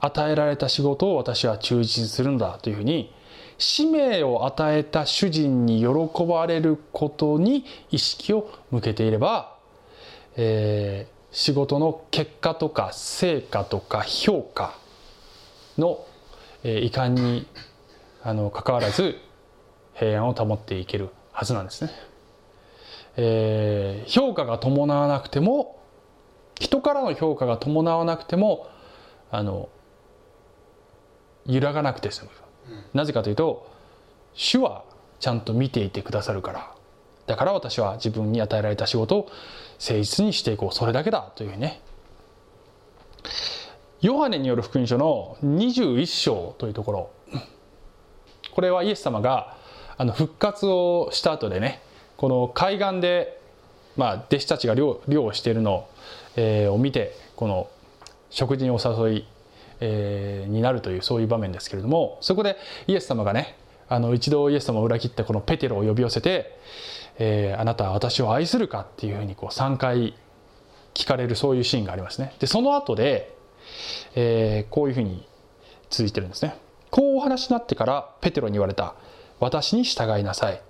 [0.00, 3.12] 与えられた仕事を私は忠実するんだというふうに
[3.62, 9.56] 使命を与えた主人に喜ばれることに意識を向けていれば、
[10.36, 14.74] えー仕事の結果とか成果とか評価
[15.78, 16.04] の、
[16.62, 17.46] えー遺憾に
[18.22, 19.16] あの関わらず
[19.94, 21.90] 平安を保っていけるはずなんですね。
[23.16, 25.80] えー評価が伴わなくても
[26.58, 28.66] 人からの評価が伴わなくても
[29.30, 29.68] あの
[31.46, 32.30] 揺らがなくて済む、
[32.94, 33.70] なぜかというと
[34.34, 34.84] 主は
[35.20, 36.74] ちゃんと見ていてくださるから。
[37.26, 39.30] だから私は自分に与えられた仕事を
[39.78, 40.74] 誠実にしていこう。
[40.74, 41.80] それだけだというね。
[44.00, 47.10] ヨハネによる福音書の21章というところ。
[48.52, 49.56] これはイエス様が
[49.96, 51.80] あの復活をした後でね
[52.16, 53.40] この海岸で、
[53.96, 55.88] まあ、弟子たちが漁漁をしているのを,、
[56.36, 57.68] えを見てこの
[58.30, 59.26] 食事にお誘い、
[59.84, 63.56] えーになるというそういう場面ですけれどもそこでイエス様がね
[63.88, 66.56] あの一度イエス様を裏切ったこのペテロを呼び寄せて
[67.18, 70.14] 「えーあなたは私を愛するか?」っていうふうにこう3回
[70.94, 72.34] 聞かれるそういうシーンがありますね。
[72.38, 73.34] でその後で、
[74.14, 75.26] えーこういうふうに
[75.90, 76.54] 続いてるんですね。
[76.90, 78.94] こうお話になってからペテロに言われた
[79.40, 80.60] 「私に従いなさい」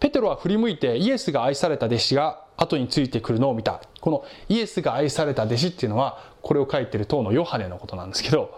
[0.00, 8.56] ペテロは振り向いてイエスが愛された弟子が後についてくるのを見たこのイエスが愛された弟子っていうのはこれを書いてる当のヨハネのことなんですけど、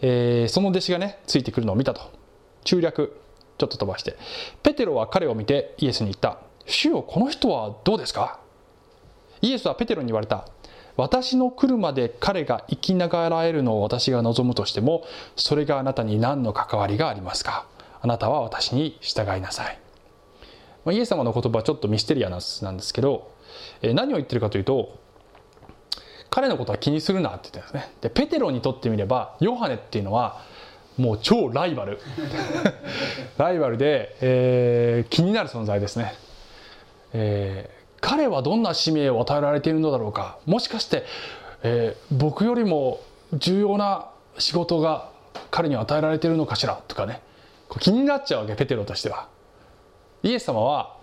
[0.00, 2.00] えーその弟子がねついてくるのを見たと。
[2.64, 3.16] 中略
[3.58, 4.16] ちょっと飛ばして。
[4.64, 8.40] ペテロは彼を見てイエスに言った「主よこの人はどうですか?」
[9.40, 10.48] イエスはペテロに言われた。
[10.96, 15.04] 私の来るまで彼が生きながらえるのを私が望むとしても
[15.36, 17.66] それがあなたに何の関わりがありますか？
[18.00, 19.78] あなたは私に従いなさい、
[20.84, 23.30] まあ、イエス様の言葉はちょっとミステリアスなんですけど、
[23.80, 24.98] えー何を言ってるかというと
[26.34, 27.92] 彼のことは気にするなって言ってるんですね。
[28.00, 30.40] でペテロにとってみればヨハネっていうのは
[30.96, 31.98] もう超ライバル。
[33.36, 36.14] ライバルで、えー気になる存在ですね、
[37.12, 40.38] えー彼はどんな使命を与えられているのだろうか。
[40.44, 41.04] もしかして、
[41.62, 43.00] えー僕よりも
[43.34, 44.06] 重要な
[44.38, 45.10] 仕事が
[45.50, 46.80] 彼に与えられているのかしら？
[46.88, 47.20] とかね。
[47.68, 49.28] こ気になっちゃうわけペテロとしては。
[50.22, 50.96] イエス様は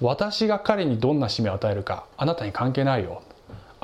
[0.00, 3.22] 私が彼にどんな使命を与えるかあなたに関係ないよ。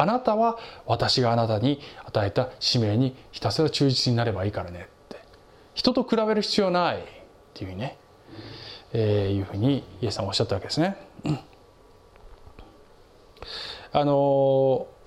[0.01, 5.17] あなたは私があなたに与えた使命にひたすら忠実になればいいからねって
[5.75, 7.03] 人と比べる必要ないっ
[7.55, 7.99] ていうね、
[8.93, 10.97] えーいうふうにイエス様はおっしゃったわけですね。
[11.25, 11.39] うん
[13.93, 15.01] あのー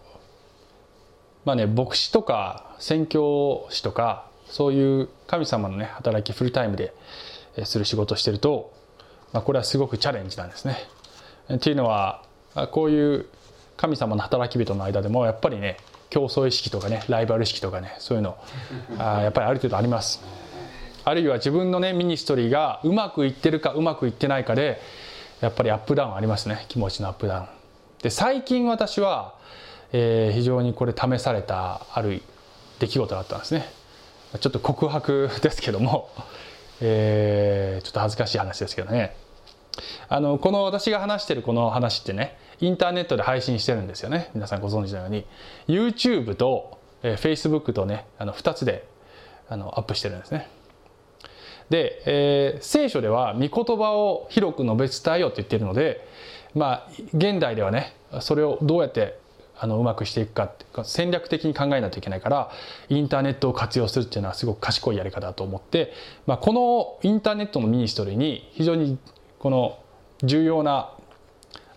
[1.46, 6.94] まあね牧師とか宣教師とかそういう神様のね働きフルタイムで
[7.58, 8.72] えする仕事をしてると、
[9.32, 10.78] まあ、これはすごくチャレンジなんですね。
[11.54, 12.24] っていうのは
[12.56, 13.26] あこういう
[13.84, 15.76] 神様の働き人の間でもやっぱりね
[16.10, 18.38] 競争意識とかねライバル意識とかねそういうの
[18.98, 20.22] あやっぱりある程度あります。
[21.04, 24.80] あるいは自分のねミニストリーがうまくいってるかうまくいってないかで
[25.42, 26.66] やっぱりアップダウンありますね。
[26.70, 27.46] 気持ちのアップダウン。
[28.02, 29.36] で最近私は、
[29.92, 32.22] えー、非常にこれ試されたある
[32.80, 33.66] 出来事だったんですね。
[34.40, 36.10] ちょっと告白ですけども、
[36.80, 39.18] えー、ちょっと恥ずかしい話ですけどね。
[40.08, 44.30] あのこの私が話してるこの話ってねインターネットで配信してるんですよね。
[44.34, 45.26] 皆さんご存知のように。
[45.68, 48.88] YouTube と、えー、Facebook とねあの2つで
[49.50, 50.50] あのアップしてるんですね。
[51.70, 56.08] で、えー、聖書では御言葉を広く述べ伝えようって言っているので
[56.54, 59.18] まあ現代ではねそれをどうやって
[59.58, 62.52] あのうまくしていくかって戦略的に考えないといけないから
[62.90, 65.94] インターネットを活用するっていうのはすごく賢いやり方だと思って、
[66.26, 68.98] まあ、このインターネットのミニストリーに非常に
[69.40, 69.80] この
[70.24, 70.92] 重要な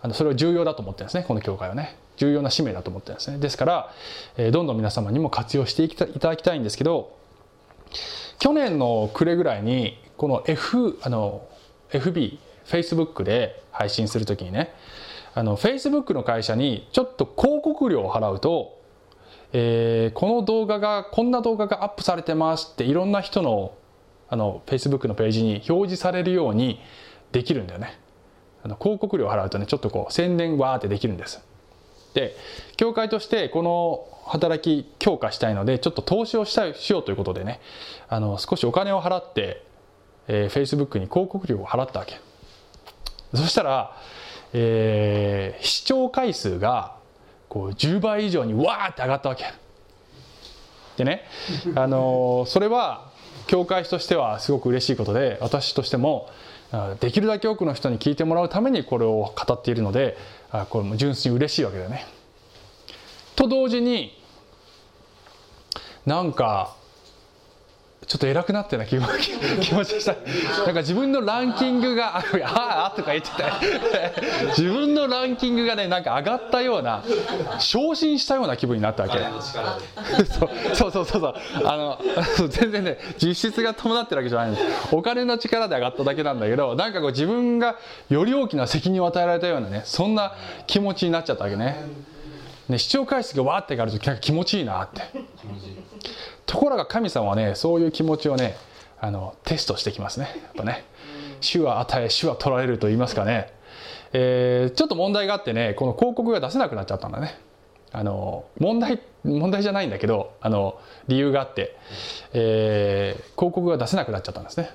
[0.01, 1.97] あのそれを重要だと思ってるんですねこの教会はね。
[2.17, 3.37] 重要な使命だと思ってるんですね。
[3.37, 3.93] ですから、
[4.37, 7.15] え、どんどん皆様にも活用していただきたいんですけど
[8.39, 11.47] 去年の暮れぐらいにこの F あの
[11.91, 14.73] FB Facebook で配信する時にね
[15.33, 18.81] あの Facebook の会社にちょっと広告料を払うと、
[19.53, 23.73] えー、この動画がこんな動画がアップされてますっていろんな人の
[24.29, 26.81] あの Facebook のページに表示されるように
[27.31, 27.97] できるんだよね。
[28.63, 31.41] あの広告料を払うとねちょっとこう宣伝わーってできるんです。
[32.13, 32.35] で
[32.77, 37.59] 教会としてこの働き強化したいのでちょっと投資をしたいしようということでね
[38.09, 39.63] あの少しお金を払って、
[40.27, 42.19] えー、Facebook に広告料を払ったわけ。
[43.33, 43.95] そしたら、
[44.53, 46.95] えー、視聴回数が
[47.49, 49.45] こう10倍以上にわーって上がったわけ。
[50.97, 51.25] でね、
[51.75, 53.11] あのー、それは
[53.45, 56.29] 教会としてはすごく嬉しいことで私としても
[56.99, 60.17] できるだけ多くの人に聞いてもらうためにこれを語っているので
[60.69, 62.05] これも純粋に嬉しいわけだよね。
[63.35, 64.17] と同時に
[66.05, 66.76] なんか
[68.05, 68.95] ちょっと偉くなったような気
[69.59, 70.13] 気持ちがした。
[70.65, 73.43] なんか自分のランキングが「ああ」とか言ってて。
[74.49, 77.03] 自分のランキングがねなんか上がったような
[77.59, 79.19] 昇進したような気分になったわけ。
[80.25, 81.33] そうそうそうそう
[81.65, 81.99] あの
[82.47, 84.95] 全然ね実質が伴ってるわけじゃないんです。
[84.95, 87.75] お金の力で上がっただけなんだけどなんかこう自分が
[88.09, 90.33] より大きな責任を与えられたようなねそんな
[90.65, 91.75] 気持ちになっちゃったわけね。
[92.69, 95.01] ね視聴回数がわーって上がるとなんか気持ちいいなって
[96.47, 98.55] ところが神様はねそういう気持ちをね
[98.99, 100.25] あのテストしてきますね。
[100.43, 100.83] やっぱね。
[101.39, 103.53] 主は与え主は取られると言いますかね、
[104.11, 107.39] えー、ちょっと問題があってねこの広告が出せなくなっちゃったんだね。
[107.91, 111.77] あの問題問題じゃないんだけどあの理由があって、
[112.33, 114.71] えー、広告が出せなくなっちゃったんですね。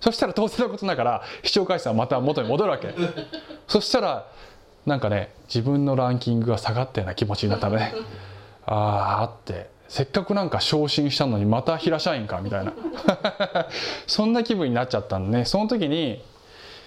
[0.00, 2.94] そしたら当然のことながら視聴回数はまた元に戻るわけ。
[3.68, 4.30] そしたら
[4.84, 7.94] なんかね自分のランキングが下がったような気持ちになったのね。
[8.66, 9.72] ああって。
[9.88, 12.72] せっかくなんか昇進したのにまた平社員かみたいな
[14.06, 16.22] そんな気分になっちゃったんでねその時に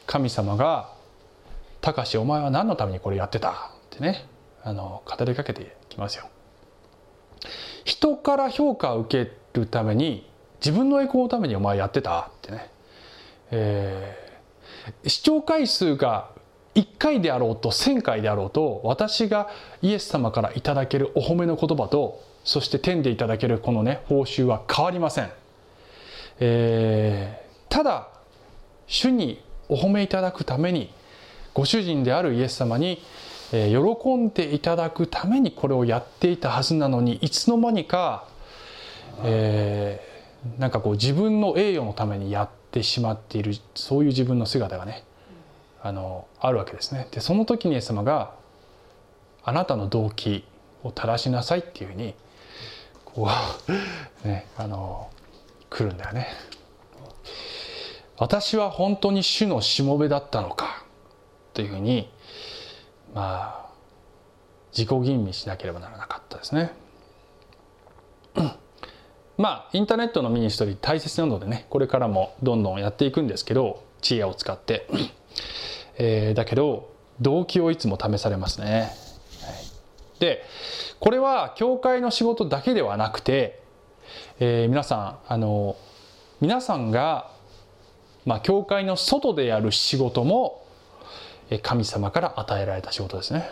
[0.06, 0.90] 神様が
[1.82, 3.54] 「たかしお前は何のためにこれやってた?」っ
[3.92, 4.26] てね
[4.64, 6.26] あの語りかけてきますよ。
[7.86, 10.30] 人から評価を受けるために
[10.60, 12.20] 自分の栄光のためにお前やってた？
[12.20, 12.70] ってね、
[13.52, 16.30] えー、視聴回数が
[16.76, 19.50] 1回であろうと1,000回であろうと私が
[19.82, 25.30] イエス様からいただけるお褒めの言葉とそして天でいただけるこのね報酬は変わりません、
[26.40, 28.08] えー、ただ
[28.88, 30.90] 主にお褒めいただくために
[31.54, 33.04] ご主人であるイエス様に
[33.52, 38.26] 喜んでいただくためにこれをやっていたはずなのにいつの間にか、
[39.26, 45.04] えー、なんかこう自分の栄誉のためにやってしまっているそういう自分の姿がね
[45.82, 47.10] あのあるわけですね。
[47.12, 48.36] でその時にイエス様が
[49.44, 50.46] あなたの動機
[50.84, 52.16] を正しなさいっていうふうに
[53.18, 53.28] こ
[53.68, 53.72] う
[54.28, 55.10] ねあの
[55.72, 56.28] 来るんだよね。
[58.20, 60.84] 私は本当に主のしもべだったのか
[61.54, 62.12] というふうに
[63.16, 63.70] まあ
[64.72, 66.72] 自己吟味しなければならなかったですね。
[69.36, 74.88] まあインターネットのミニストリー大切なのでねこれからもどんどんやっていくんですけど知恵を使って、
[75.98, 78.92] えー、だけど動機をいつも試されますね、
[80.20, 80.44] で
[81.00, 83.62] これは教会の仕事だけではなくて、
[84.40, 85.76] えー、皆さんあの
[86.42, 87.32] 皆さんが、
[88.26, 90.66] まあ、教会の外でやる仕事も
[91.62, 93.50] 神様から与えられた仕事ですね。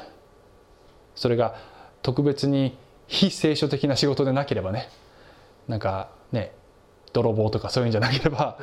[1.15, 1.55] それが
[2.01, 4.89] 特別に非聖書的な仕事でなければね
[5.67, 6.51] なんかね
[7.13, 8.57] 泥棒とかそういうんじゃなければ、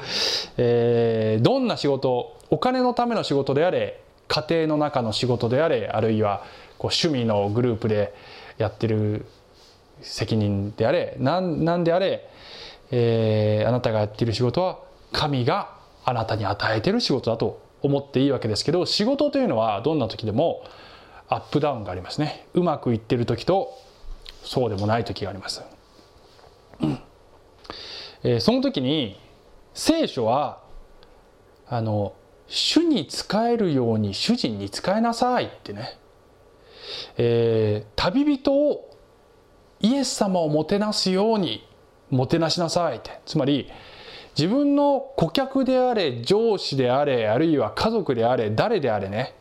[0.59, 6.45] えー、どんな仕事お金のための仕事であれ家庭の中の仕事であれあるいは
[6.83, 8.13] こう趣味のグループで
[8.59, 9.25] やってる
[10.01, 12.29] 責任であれ何何であれ、
[12.91, 14.81] えーあなたがやっている仕事は
[15.13, 20.65] 神があなたに与えてる仕事だと思っていいわけですけど仕事というのはどんな時でも
[21.29, 22.49] アップダウンがありますね。
[22.53, 23.79] うまくいってる時と
[24.43, 25.63] そうでもない時があります、
[26.81, 26.99] うん
[28.25, 29.21] えーその時に
[29.73, 30.59] 聖書は
[31.69, 32.15] あの
[32.49, 35.97] 主に仕えるように主人に仕えなさいってね、
[37.17, 38.91] えー旅人を
[39.81, 41.67] イエス様をもてなすように
[42.11, 43.21] もてなしなさいって。
[43.27, 43.71] つまり
[44.37, 49.35] 自分の顧客であれ上司であれあるいは家族であれ誰であれね。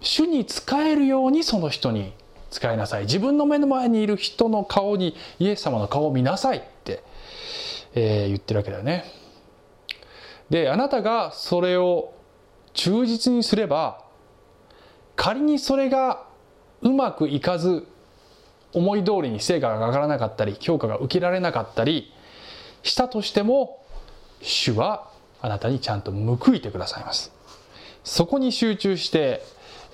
[0.00, 2.12] 主に仕えるようにその人に
[2.50, 3.02] 使いなさい。
[3.02, 7.02] 自分の目の前にいる人の顔にイエス様の顔を見なさいって、
[7.94, 9.04] えー言ってるわけだよね。
[10.50, 12.14] であなたがそれを
[12.72, 14.04] 忠実にすれば
[15.16, 16.25] 仮にそれが
[16.86, 17.84] うまくいかず
[18.72, 22.12] 思い通りに成果が上がらなかったり評価が受けられなかったり
[22.84, 23.84] したとしても
[24.40, 25.10] 主は
[25.42, 27.32] あなたにちゃんと報いてくださいます。
[28.04, 29.42] そこに集中して、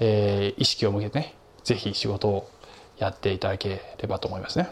[0.00, 1.34] えー意識を向けてね
[1.64, 2.50] ぜひ仕事を
[2.98, 4.68] やっていただければと思いますね。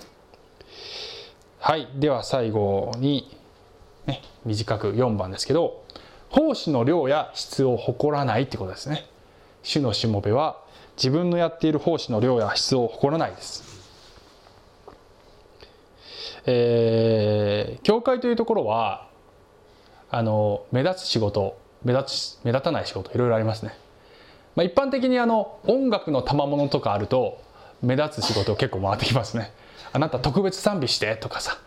[1.58, 1.88] はい。
[1.94, 3.34] では最後に、
[4.04, 5.84] ね、短く4番ですけど
[6.28, 9.06] 奉仕の量や質を誇らないってことですね。
[9.62, 10.62] 主のしもべは
[11.02, 13.64] 自分のやっている奉仕の量や質を誇らないです。
[16.44, 19.08] えー教会というところは
[20.10, 23.72] あの目立つ仕事目立つ目立たない仕事いろいろありますね、
[24.54, 27.40] まあ、一般的にあの音楽の賜物とかあると
[27.82, 29.52] 目立つ仕事結構回ってきますね。
[29.92, 31.58] あなた特別賛美してとかさ、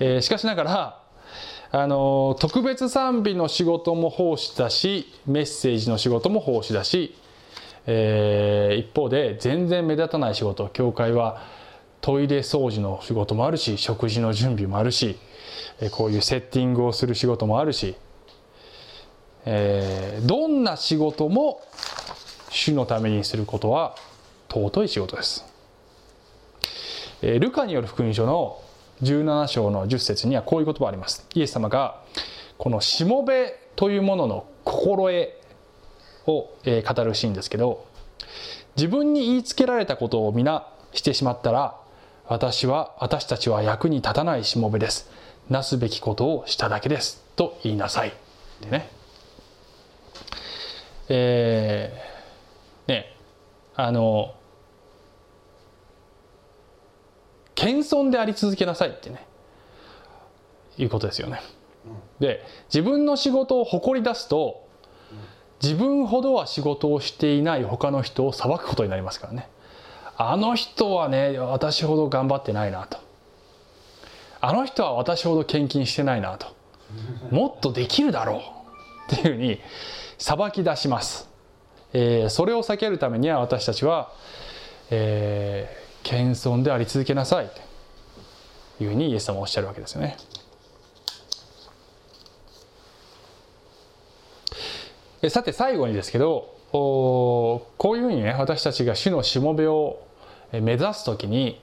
[0.00, 1.02] えーしかしながら
[1.70, 7.14] あの特別賛美の仕事も奉仕だしメッセージの仕事も奉仕だし、
[7.86, 11.42] えー一方で全然目立たない仕事教会は
[12.00, 15.18] トイレ掃除の仕事もあるし食事の準備もあるし
[15.80, 17.96] えーこういうセッティングをする仕事もあるし、
[19.44, 21.60] えーどんな仕事も
[22.50, 23.96] 主のためにすることは
[24.48, 25.44] 尊い仕事です。
[27.22, 28.60] えールカによる福音書の
[29.02, 31.26] 17章の10節にはこういう言葉あります。
[31.34, 32.00] イエス様が
[32.58, 35.30] このしもべというものの心得
[36.26, 37.86] をえー語るシーンですけど
[38.76, 41.76] 自分に言いつけられたことを皆してしまったら
[42.26, 45.10] 私は私たちは役に立たないしもべです。
[45.50, 47.22] なすべきことをしただけです。
[47.36, 48.08] と言いなさい。
[48.08, 48.12] っ
[48.60, 48.88] てね。
[51.08, 53.16] えーね。
[53.74, 54.34] あの
[57.54, 58.90] 謙遜であり続けなさい。
[58.90, 59.26] ってね。
[60.78, 61.40] いうことですよね。
[62.20, 64.66] で自分の仕事を誇り出すと
[65.62, 69.48] 自分ほどは仕事をしていない他の人を裁くことになりますからね。
[70.16, 72.98] あの人はね私ほど頑張ってないなと。
[74.40, 76.48] あの人は私ほど献金してないなと。
[77.30, 78.42] もっとできるだろ
[79.08, 79.60] うっていうふうに
[80.18, 81.28] 裁き出します、
[81.94, 84.12] えーそれを避けるためには私たちは、
[84.90, 87.48] えー謙遜であり続けなさい
[88.78, 90.16] というふうにイエス様はおっしゃるわけですよね。
[95.28, 100.06] さて最後にですけどこういうふうにね私たちが主のしもべを
[100.52, 101.60] 目指す時に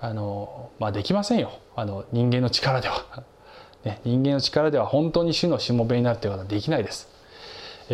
[0.00, 1.52] あの、まあ、できませんよ。
[1.74, 3.24] あの人間の力では、
[3.84, 7.08] ね、人間の力では本当に主のしもべになるということはできないです。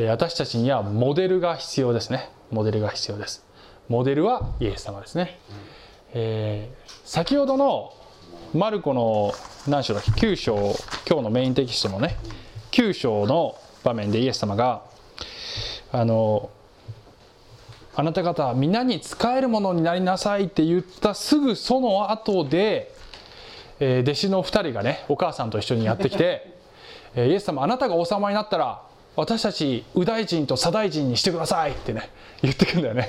[0.08, 2.30] 私たちにはモデルが必要ですね。
[2.50, 3.44] モデルが必要です。
[3.88, 5.38] モデルはイエス様ですね、
[6.14, 7.92] えー先ほどの
[8.54, 9.34] マルコの
[9.66, 10.54] 何章だっけ？9章。
[11.06, 12.16] 今日のメインテキストのね。
[12.70, 14.82] 9章の場面でイエス様が
[15.90, 16.50] あの
[17.94, 22.94] あなた方は皆に仕えるものになりなさいって言ったすぐその後で、
[23.80, 26.54] えー弟子の2人がねお母さんと一緒にやってきて
[27.14, 28.80] 「えイエス様あなたが王様になったら
[29.14, 32.10] 私たち右大臣と左大臣にしてください」ってね
[32.42, 33.08] 言ってくるんだよね。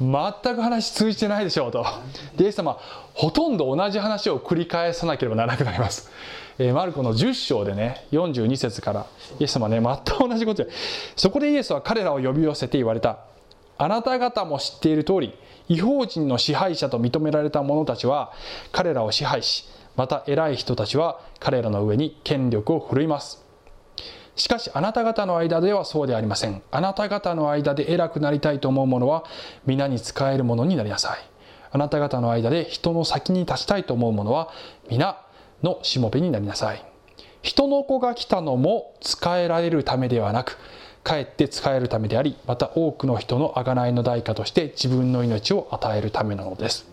[0.00, 1.86] 全く話通じてないでしょうと。
[2.36, 2.78] でイエス様
[3.12, 6.10] ほとんど同じ話を繰り返さなければならなくなります、
[6.58, 9.06] えーマルコの10章でね42節から
[9.38, 10.70] イエス様ね全く同じことで
[11.16, 13.18] そこでイエスは彼らを呼び寄せて言われた。
[13.76, 15.34] あなた方も知っている通り
[15.68, 18.32] 違法人の支配者と認められた者たちは
[18.70, 23.43] 彼らを支配しまた偉い人たちは彼らの上に権力を振るいます。
[24.36, 26.62] しかしあなた方の間ではそうでありません。
[26.70, 29.24] あなた方の間で偉くなりたいと思う者は
[29.66, 31.18] 皆に仕える者になりなさい。
[31.70, 34.50] あなた方の間で人の先に立ちたいと思う者は
[34.88, 35.18] 皆
[35.62, 36.84] のしもべになりなさい。
[37.42, 40.58] 人の子が来たのも仕えられるためではなく
[41.02, 46.88] かえって仕えるためでありまた多くの人の贖いの代価として自分の命を与えるためなのです、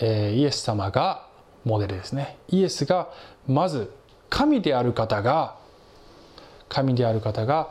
[0.00, 1.26] えーイエス様が
[1.64, 2.36] モデルですね。
[2.48, 3.08] イエスが
[3.46, 3.92] まず
[4.30, 5.56] 神である方が
[6.68, 7.70] 神である方が、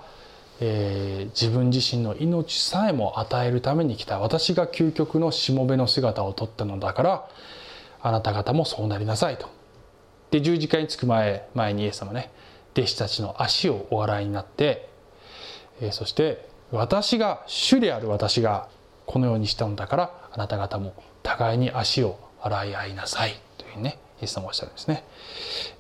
[0.59, 4.19] えー自分自身の命さえも与えるために来た。
[4.19, 7.29] 私が究極のしもべの姿をとったのだから
[8.01, 9.49] あなた方もそうなりなさいと。
[10.31, 12.31] で十字架につく前前にイエス様ね
[12.73, 14.89] 弟子たちの足をお洗いになって、
[15.81, 18.67] えーそして私が主である私が
[19.05, 20.93] このようにしたのだからあなた方も
[21.23, 23.39] 互いに足を洗い合いなさい。
[23.57, 23.99] というね。
[24.21, 25.03] イエス様おっしゃるんですね。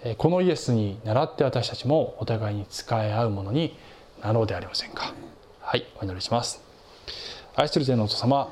[0.03, 3.77] えこのイエスに倣って私たちもお互いに仕え合うものに
[4.21, 5.13] なろうではありませんか。
[5.61, 6.61] はい、お祈りします。
[7.55, 8.49] 愛する天のお父様、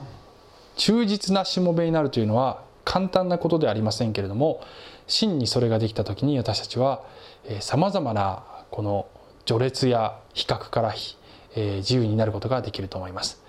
[0.76, 4.62] 忠実なしもべになるというのは簡単なことではありませんけれども、
[5.08, 7.04] 真にそれができた時に私たちは
[7.60, 9.08] さまざまなこの
[9.46, 10.94] 序列や比較から、
[11.56, 13.42] え自由になることができると思います。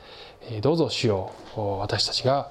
[0.50, 1.32] えどうぞ主よ
[1.80, 2.50] 私たちが、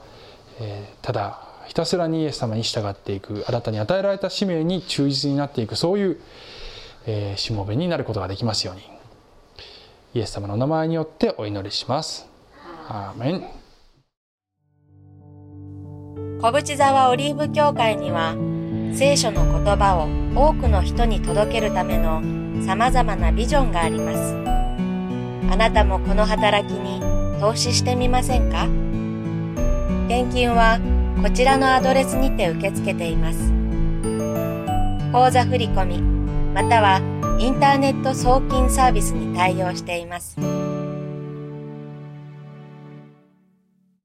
[0.60, 6.20] えただひたすらにイエス様に従っていくあなたに与えられた使命に忠実になっていくそういう、
[7.06, 8.82] えーしもべになることができますように。
[10.14, 12.26] イエス様の名前によってお祈りします。
[12.88, 13.44] アーメン。
[16.42, 18.36] 小淵沢オリーブ教会には
[18.96, 20.08] 聖書の言葉を
[20.50, 22.22] 多くの人に届けるための
[22.66, 24.36] 様々なビジョンがあります。
[25.52, 27.02] あなたもこの働きに
[27.40, 28.68] 投資してみませんか？
[30.08, 30.80] 献金は
[31.22, 33.52] こちらのアドレスにて受け付けています。
[35.12, 36.02] 口座振込
[36.54, 37.02] または
[37.40, 40.38] インターネット送金サービスに対応しています。